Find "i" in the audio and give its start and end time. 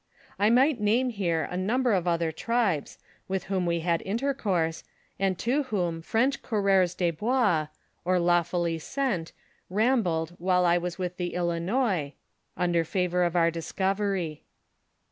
0.39-0.49, 10.65-10.79